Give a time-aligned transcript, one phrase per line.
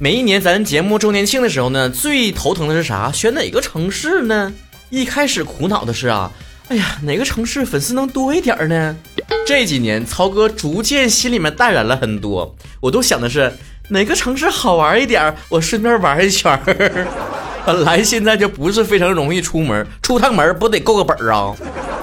[0.00, 3.10] 每一年咱节目周年庆的时候呢，最头疼的是啥？
[3.10, 4.52] 选哪个城市呢？
[4.90, 6.30] 一开始苦恼的是啊，
[6.68, 8.96] 哎呀，哪个城市粉丝能多一点呢？
[9.44, 13.52] 这几年曹哥逐渐心里面淡然了很多，我都想的是
[13.88, 17.08] 哪个城市好玩一点，我顺便玩一圈儿。
[17.66, 21.52] 本来现在就不是非常容易出门，出趟门不得够个本儿啊？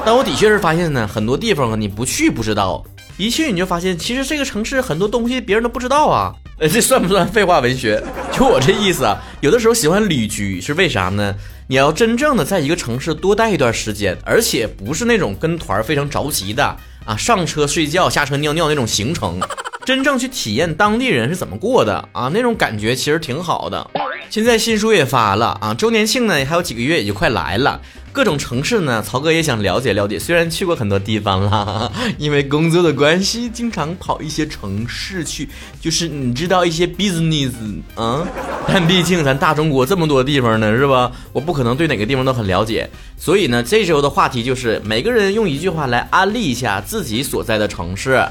[0.05, 2.83] 但我的确是发现呢，很多地方啊，你不去不知道，
[3.15, 6.35] 一去你就发现，其实这个城市很多东西别人都不知道啊。
[6.57, 8.01] 呃，这算不算废话文学？
[8.31, 11.35] 就我这意思啊，有的时候喜欢旅居是为啥呢？
[11.67, 19.39] 你要真正的在一个城市多待一段时间，而且不是那种跟团非常着急的啊，上车睡觉，下车尿尿那种行程，
[19.85, 23.85] 真正去体验当地人是怎么过的啊，那种感觉其实挺好的。
[24.29, 27.81] 现在新书也发了啊，周年庆呢还有几个月也就快来了。
[28.11, 30.17] 各种城市呢，曹哥也想了解了解。
[30.17, 35.49] 虽然去过很多地方了， 因为工作的关系，经常跑一些城市去，
[35.81, 37.51] 就是你知道一些 business
[37.95, 38.25] 啊。
[38.67, 41.11] 但毕竟咱大中国这么多地方呢，是吧？
[41.33, 42.89] 我不可能对哪个地方都很了解。
[43.17, 48.25] 所以呢，这周的话题就是每个人用一句话来安利一下自己所在的城市。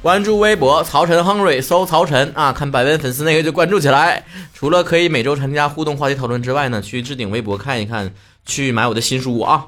[0.00, 4.24] 关注微博曹晨亨瑞，搜曹晨啊，看百万粉丝那个就关注起来。
[4.54, 8.12] 除了可以每周参加互动话题讨论之外呢，去置顶微博看一看。
[8.46, 9.66] 去买我的新书啊！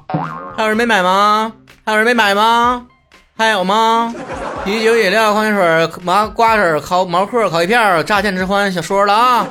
[0.57, 1.53] 还有人没买吗？
[1.85, 2.87] 还有人没买吗？
[3.37, 4.11] 还有吗？
[4.65, 9.47] 啤酒、饮料、矿泉水、麻瓜子、烤毛嗑、烤鱼片、乍见之欢，小说了啊！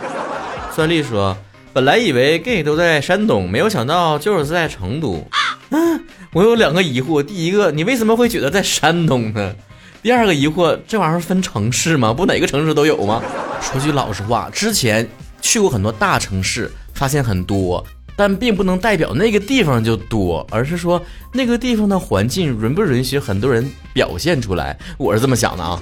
[0.75, 1.37] 孙俪说
[1.73, 5.25] ：“本来以为 gay 都在山东，没有想到就是在成都。”
[5.71, 9.55] 嗯，我有两个疑惑：第一个，你为什么会觉得在山东呢？
[10.03, 12.11] 第二个疑惑，这玩意儿分城市吗？
[12.11, 13.23] 不哪个城市都有吗？
[13.61, 15.07] 说句老实话，之前
[15.43, 17.85] 去过很多大城市，发现很多。
[18.17, 21.03] 但并不能代表那个地方就多，而是说
[21.35, 25.79] 那个地方的环境允不允许很多人表现出来，我是这么想的啊。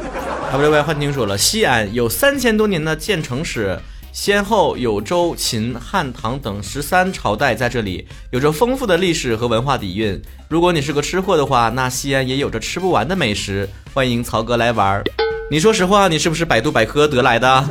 [0.53, 3.79] W Y 幻听说了，西安有三千多年的建城史，
[4.13, 10.21] 先后有周、秦、汉、唐等十三朝代在这里，有着丰富的历史和文化底蕴。
[10.49, 15.05] 如果你是个吃货的话，那西安也有着吃不完的美食，欢迎曹哥来玩儿。
[15.51, 17.69] 你说实话，你是不是百度百科得来的？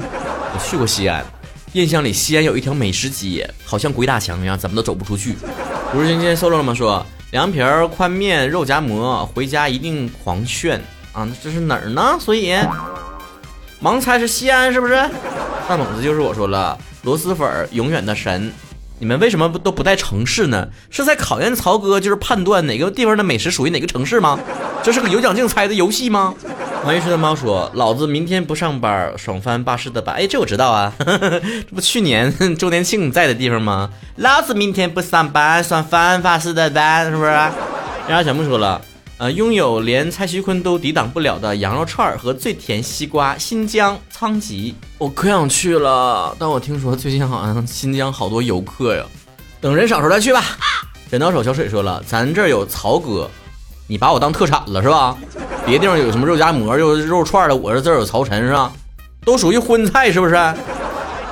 [0.54, 1.26] 我去过西安。
[1.74, 5.36] 印象里，西安有一条美食街，好像鬼打墙一样，怎么都走不出去。
[5.92, 6.74] 不是今天搜了吗？
[6.74, 10.80] 说凉皮儿、宽面、肉夹馍，回家一定狂炫
[11.12, 11.28] 啊！
[11.30, 12.18] 那这是哪儿呢？
[12.20, 12.56] 所以
[13.82, 14.94] 盲猜是西安，是不是？
[15.68, 18.52] 大猛子就是我说了，螺蛳粉永远的神。
[19.00, 20.68] 你们为什么不都不带城市呢？
[20.90, 24.40] 是在考验曹哥，就是判断哪个地方的美食属于哪个城市吗？
[24.82, 26.34] 这是个有奖竞猜的游戏吗？
[26.86, 33.90] 王医师的猫说：“老子明天不上班，爽翻巴士的班。”哎，这我知道啊， 这不去年周年庆在的地方吗？
[34.16, 37.30] 老子明天不上班，爽翻巴士的班，是不是？
[38.08, 38.82] 然后小木说了
[39.20, 46.36] ：“呃，拥有连蔡徐坤都抵挡不了的羊肉串和最甜西瓜，新疆昌吉，我可想去了。
[46.38, 49.04] 但我听说最近好像新疆好多游客呀，
[49.60, 50.44] 等人少时候再去吧。”
[51.10, 53.28] 剪刀手小水说了：“咱这儿有曹哥。”
[53.90, 55.18] 你把我当特产了是吧？
[55.66, 58.72] 别地方有什么肉夹馍、肉肉串的，我这这有曹晨是吧？
[59.26, 60.36] 都属于荤菜是不是？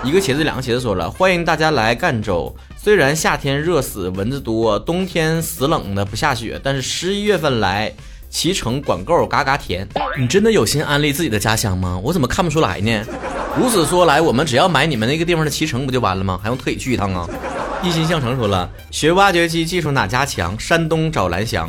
[0.03, 2.55] 一个茄子两个茄子说了，欢迎大家来赣州。
[2.85, 7.91] 虽然夏天热死，蚊子多，冬天死冷的不下雪，但是十一月份来，
[8.31, 9.87] 脐橙管够，嘎嘎甜。
[10.19, 11.99] 你真的有心安利自己的家乡吗？
[12.03, 13.03] 我怎么看不出来呢？
[13.57, 16.39] 如此说来，我们只要买你们那个地方的脐橙不就完了吗？
[16.43, 17.27] 还用特意去一趟啊？
[17.81, 20.55] 一心向成说了，学挖掘机技术哪家强？
[20.59, 21.67] 山东找蓝翔。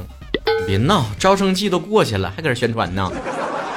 [0.66, 3.10] 别闹，招生季都过去了，还搁这宣传呢。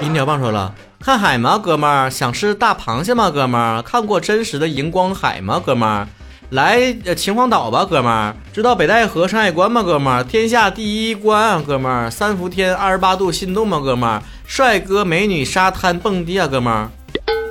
[0.02, 2.10] 银条棒说了，看海吗，哥们儿？
[2.10, 3.82] 想吃大螃蟹吗，哥们儿？
[3.82, 6.06] 看过真实的荧光海吗，哥们儿？
[6.50, 8.36] 来秦皇岛吧，哥们儿。
[8.52, 10.24] 知道北戴河山海关吗，哥们儿？
[10.24, 12.10] 天下第一关啊，哥们儿。
[12.10, 14.20] 三伏天二十八度，心动吗，哥们儿？
[14.48, 16.90] 帅哥美女沙滩蹦迪啊，哥们儿。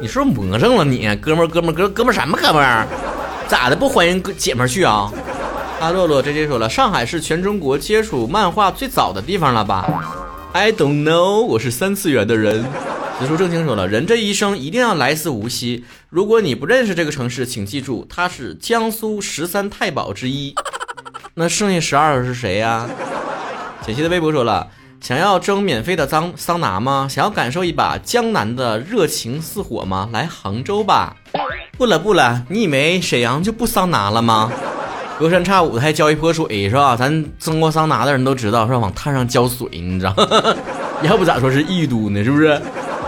[0.03, 0.84] 你是不是魔怔了？
[0.84, 2.88] 你哥们儿，哥们儿，哥哥们儿什么哥们儿？
[3.47, 3.76] 咋的？
[3.76, 5.12] 不欢迎哥姐们儿去啊？
[5.78, 9.86] 阿洛洛直接说了，上海是全中国接触漫画最早的地方了吧
[10.53, 12.65] ？I don't know，我是三次元的人。
[13.18, 15.84] 子书正清说了，人这一生一定要来自无锡。
[16.09, 20.54] 如果你不认识这个城市，请记住，它是江苏十三太保之一。
[21.34, 22.88] 那剩下十二个是谁呀？
[23.84, 24.68] 简溪的微博说了，
[25.00, 27.09] 想要蒸免费的桑桑拿吗？
[27.10, 30.09] 想要感受一把江南的热情似火吗？
[30.12, 31.16] 来杭州吧。
[31.76, 34.53] 不了不了，你以为沈阳就不桑拿了吗？
[35.18, 36.94] 隔三差五的还浇一泼水是吧？
[36.94, 38.78] 咱蒸过桑拿的人都知道是吧？
[38.78, 40.15] 往炭上浇水，你知道？
[41.03, 42.22] 要不咋说是异都呢？
[42.22, 42.60] 是不是？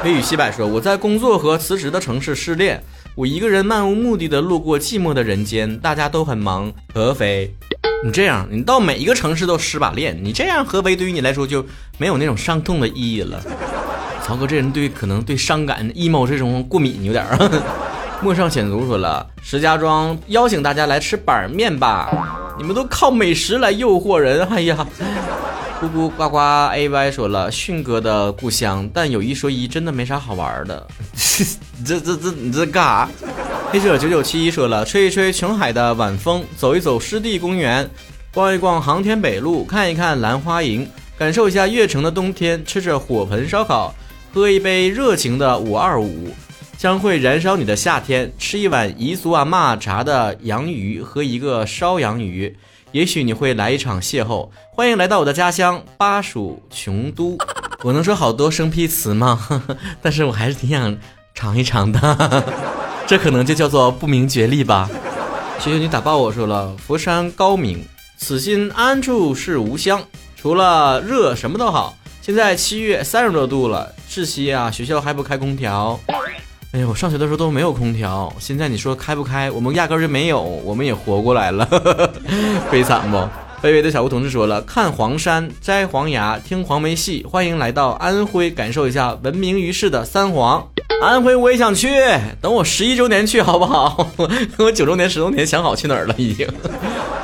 [0.02, 2.82] 微雨西柏说：“我在工作和辞职的城市失恋，
[3.14, 6.72] 我一个人漫无目的的路过寂寞的人间，大家都很忙。
[6.94, 7.54] 合肥，
[8.02, 11.62] 你这样，你到每一个城市都失把恋，你这样合肥对于你来说就
[11.98, 13.42] 没有那种伤痛的意义了。
[14.24, 17.36] 曹哥这人对可能对伤感 emo 这种过敏有点儿。
[18.24, 22.08] ”陌上险族说了，石家庄邀请大家来吃板面吧，
[22.56, 24.86] 你们都靠美食来诱惑人，哎呀。
[25.80, 26.36] 咕咕呱呱
[26.74, 30.86] A Y 说了，迅哥的故乡，但有一说一，真的没啥好玩的。
[31.82, 33.08] 这这这你这干啥？
[33.72, 37.88] 黑者九九七一说了，吹一吹琼海的晚风，走一走湿地公园，
[38.34, 40.86] 逛一逛航天北路，看一看兰花楹，
[41.16, 43.94] 感受一下悦城的冬天，吃着火盆烧烤，
[44.34, 46.28] 喝一杯热情的五二五，
[46.76, 48.30] 将会燃烧你的夏天。
[48.38, 52.54] 吃一碗彝族阿嬷炸的洋鱼和一个烧洋鱼。
[52.92, 57.38] 也许你会来一场邂逅，欢迎来到我的家乡巴蜀琼都。
[57.84, 59.38] 我能说好多生僻词吗？
[60.02, 60.96] 但是我还是挺想
[61.34, 62.44] 尝一尝的。
[63.06, 64.90] 这可能就叫做不明觉厉吧。
[65.58, 67.84] 谢谢你打爆我说了，佛山高明，
[68.18, 70.02] 此心安处是吾乡。
[70.36, 71.96] 除了热什么都好。
[72.22, 74.70] 现在七月三十多度了，窒息啊！
[74.70, 75.98] 学校还不开空调。
[76.72, 79.50] 哎呦，我上学的时候都没有空调，现在你说开不开？
[79.50, 81.68] 我们压根儿就没有，我们也活过来了，
[82.70, 83.16] 悲惨不？
[83.60, 90.64] 卑微的小吴同志说了，看黄山，摘黄芽，听黄梅戏，欢迎来到安徽，感受一下闻名于世的三黄。
[91.02, 91.88] 安徽我也想去，
[92.40, 94.08] 等我十一周年去好不好？
[94.16, 96.46] 等我九周年、十周年想好去哪儿了已经。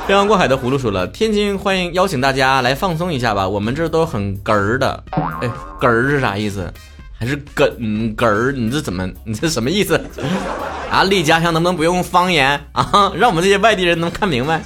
[0.07, 5.01] 漂洋过海的葫芦说了，天津欢迎邀请大家来放松一下吧，我们这都很哏儿的。
[5.41, 5.49] 哎，
[5.79, 6.69] 哏儿是啥意思？
[7.19, 7.67] 还是梗
[8.15, 9.09] 哏儿，你这怎么？
[9.25, 9.99] 你这什么意思？
[10.91, 13.11] 啊，丽家乡能不能不用方言啊？
[13.17, 14.61] 让我们这些外地人能看明白。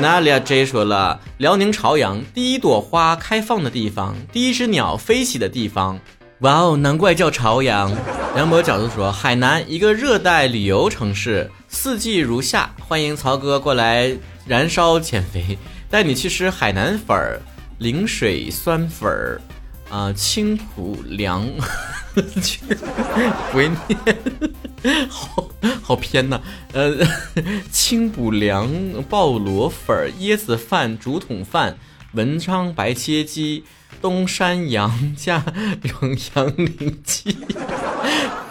[0.00, 6.00] 那里 J 说了，辽宁朝阳第一朵花开放的地方，第一只鸟飞起的地方。
[6.40, 7.92] 哇哦，难怪叫朝阳。
[8.34, 14.10] 梁博饺子说，海南一个热带旅游城市，四季如夏，欢迎曹哥过来
[14.46, 15.56] 燃烧减肥，
[15.88, 17.38] 带你去吃海南粉儿、
[17.78, 19.40] 陵水酸粉儿。
[19.90, 21.46] 啊，青浦凉，
[22.14, 24.18] 不会念，
[25.08, 25.48] 好
[25.82, 26.40] 好偏呐。
[26.72, 26.96] 呃，
[27.70, 28.68] 青浦凉
[29.08, 31.76] 鲍螺粉、椰子饭、竹筒饭、
[32.12, 33.64] 文昌白切鸡、
[34.00, 35.44] 东山羊加
[35.82, 37.36] 永阳灵鸡、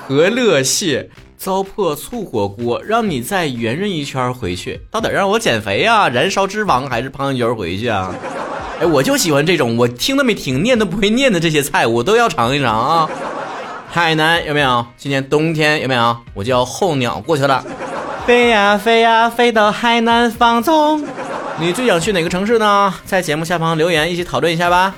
[0.07, 4.79] 和乐蟹、糟粕醋火锅，让你再圆润一圈回去。
[4.89, 8.15] 到底让我减肥啊，燃烧脂肪，还是胖一圈回去啊？
[8.83, 13.09] 哎，我就喜欢这种，我听都没听，念都不会念的这些菜，我都要尝一尝啊！
[13.89, 14.85] 海南有没有？
[14.97, 16.17] 今年冬天有没有？
[16.33, 17.63] 我就要候鸟过去了，
[18.27, 21.01] 飞呀飞呀飞到海南放纵。
[21.61, 22.93] 你最想去哪个城市呢？
[23.05, 24.93] 在节目下方留言，一起讨论一下吧。